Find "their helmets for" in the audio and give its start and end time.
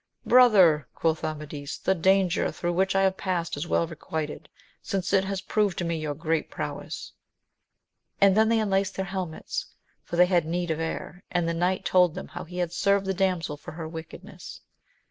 8.95-10.15